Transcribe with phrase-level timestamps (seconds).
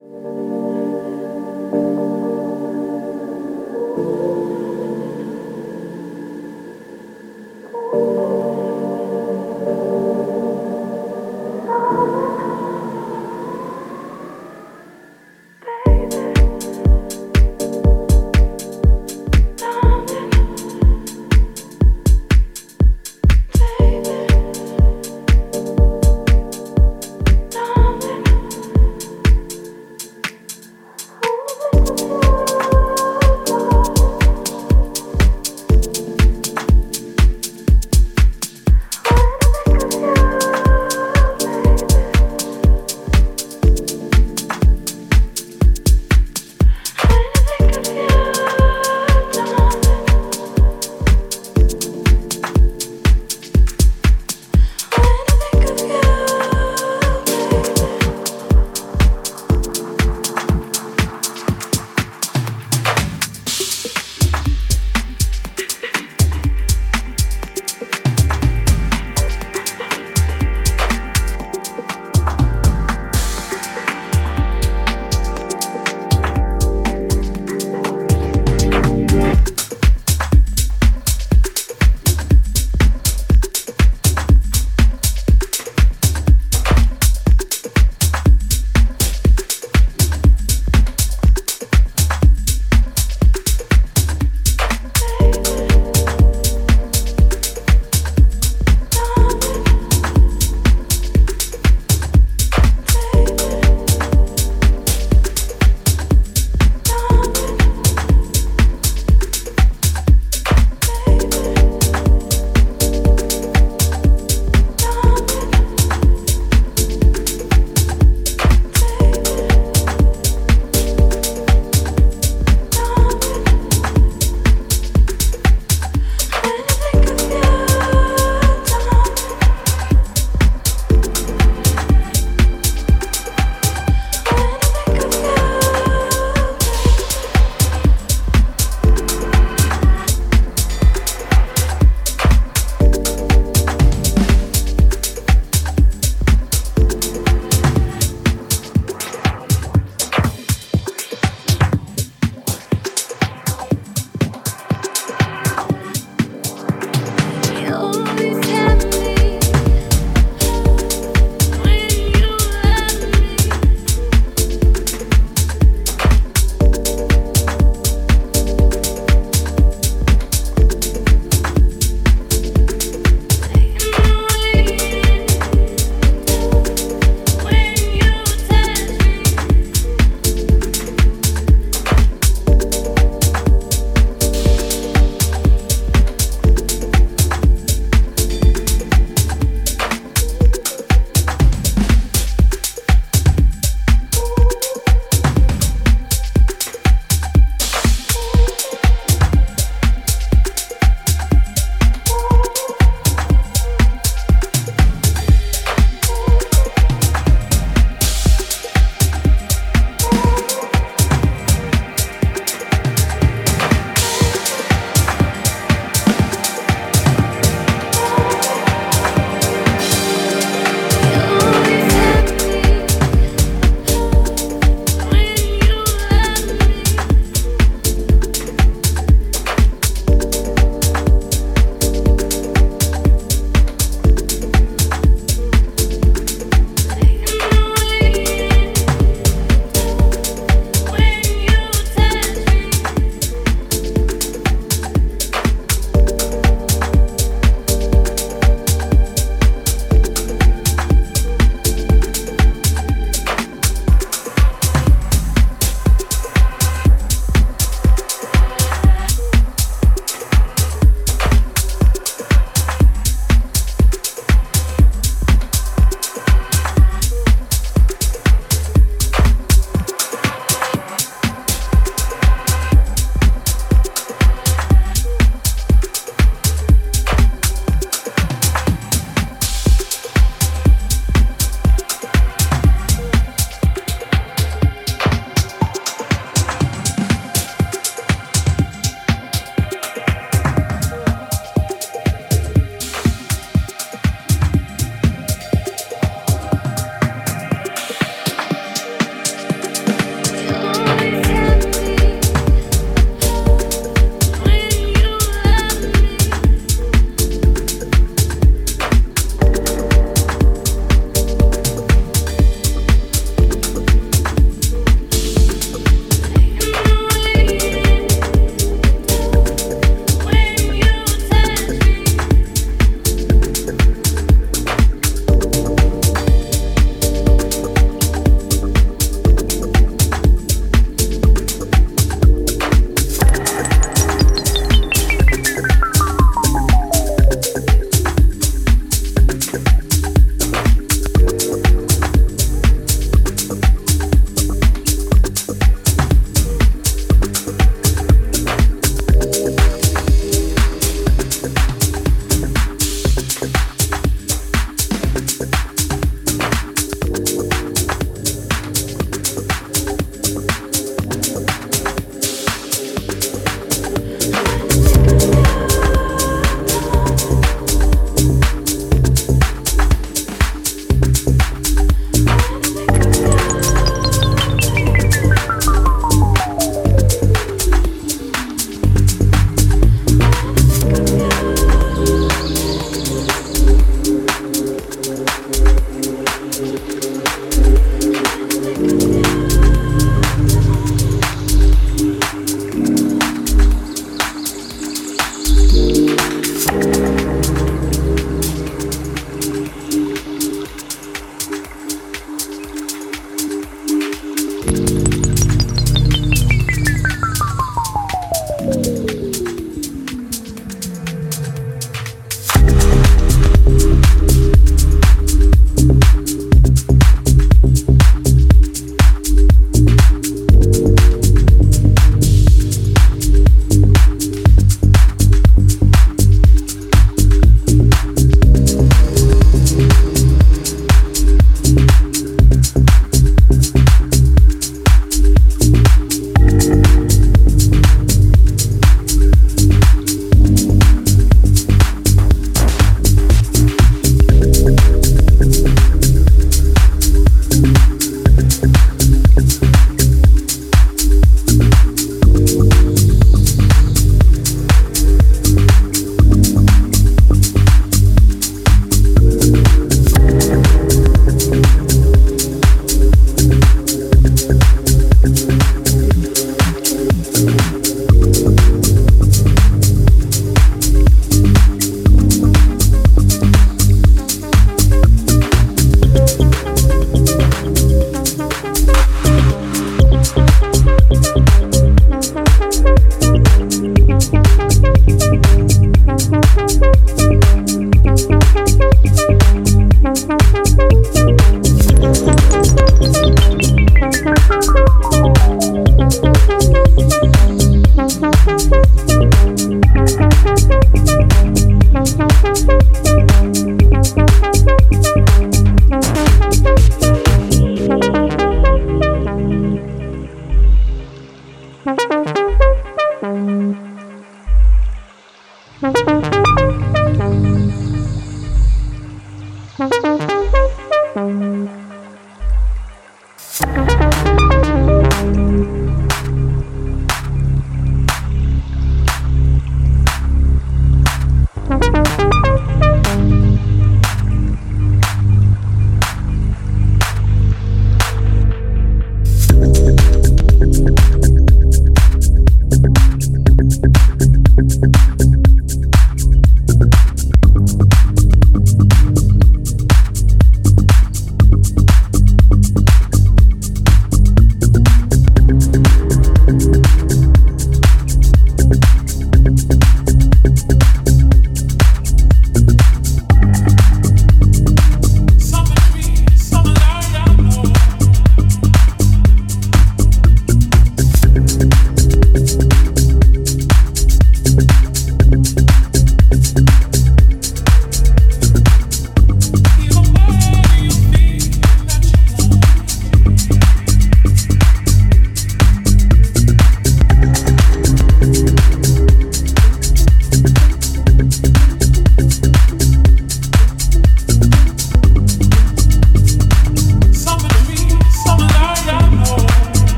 [0.00, 0.12] Thank
[3.98, 4.77] you.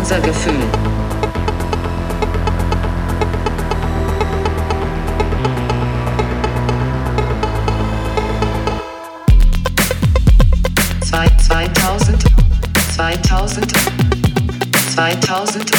[0.00, 0.54] Unser Gefühl.
[11.02, 12.24] Zwei, 2000,
[12.96, 13.72] 2000,
[14.94, 15.70] 2000.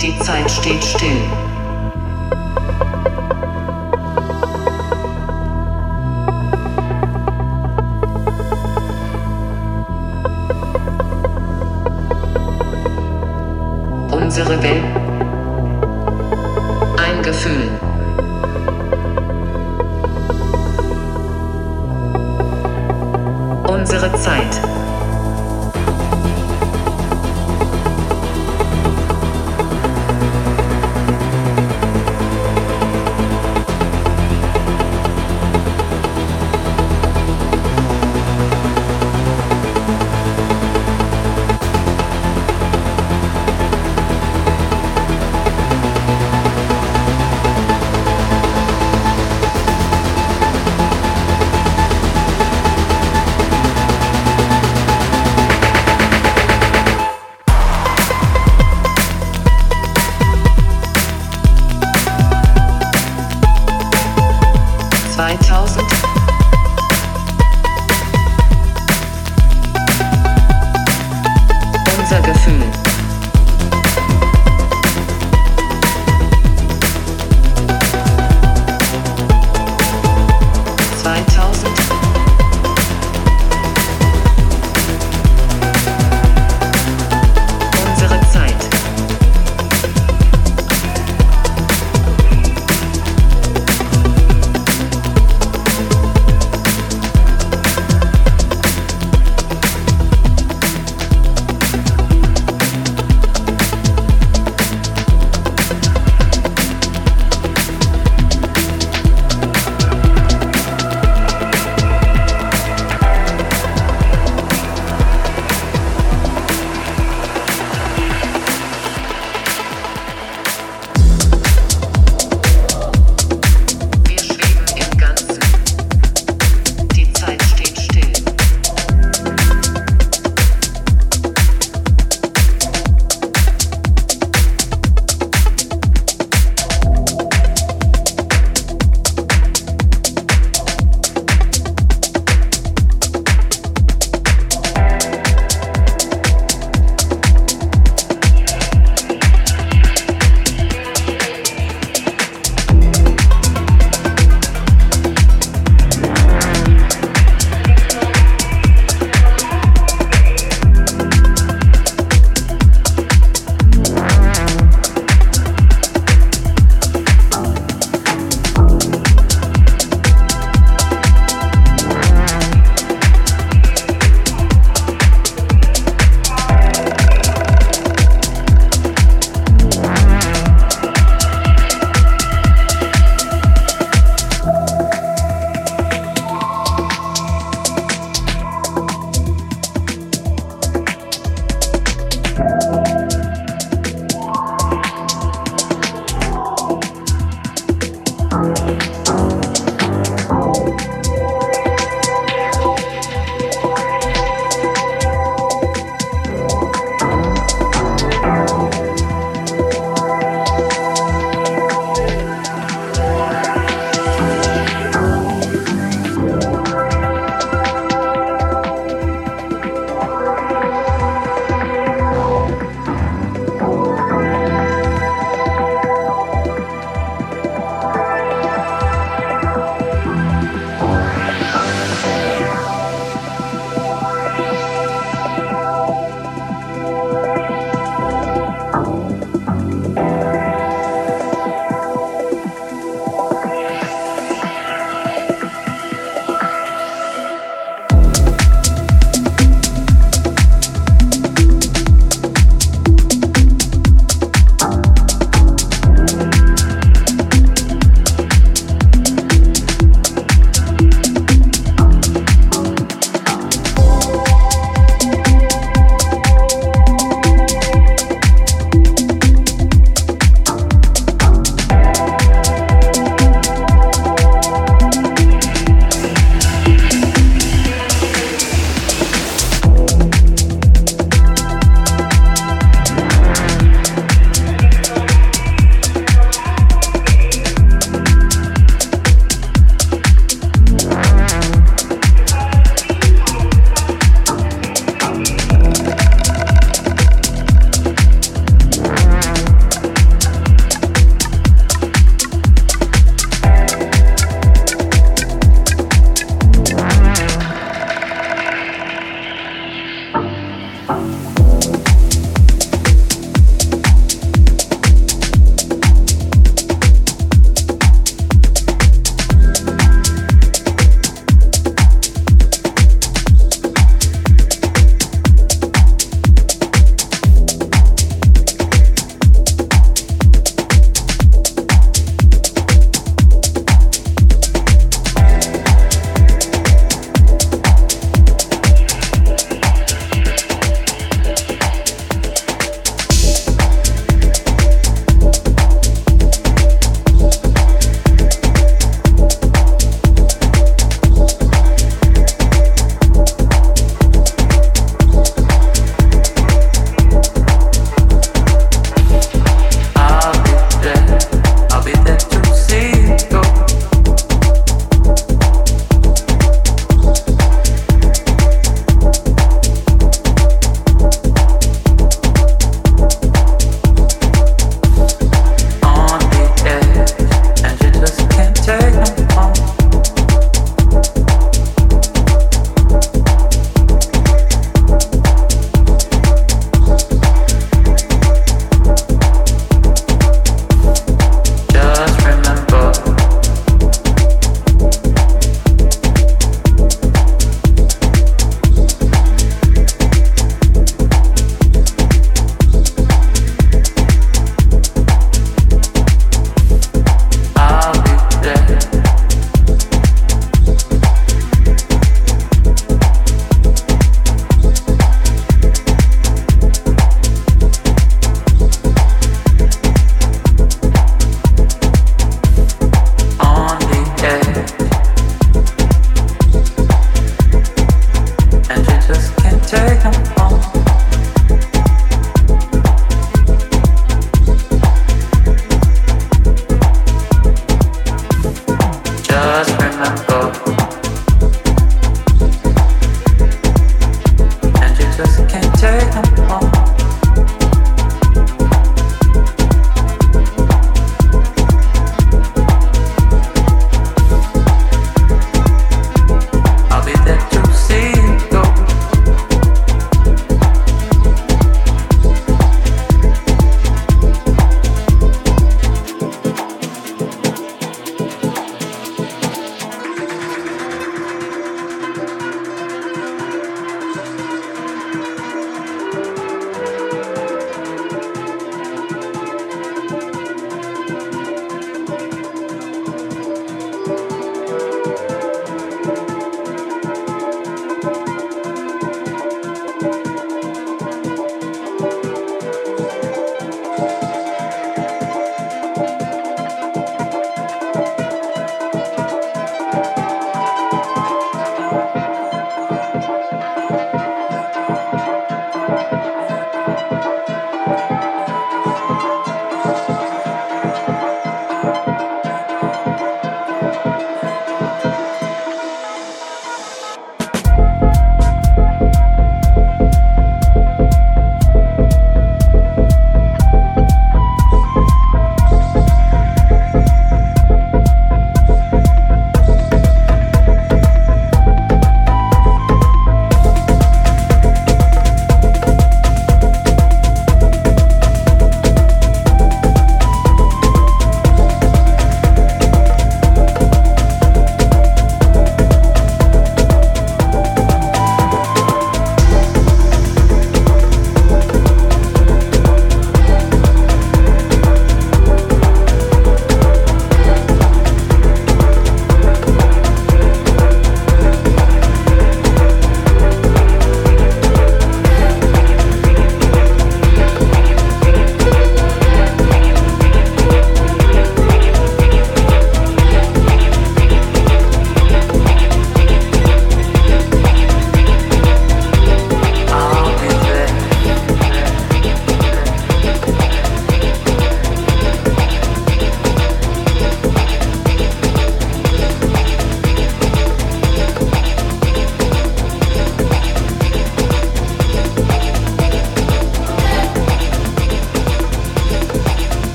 [0.00, 1.22] Die Zeit steht still.
[14.10, 14.82] Unsere Welt.
[16.96, 17.68] Ein Gefühl.
[23.68, 24.71] Unsere Zeit.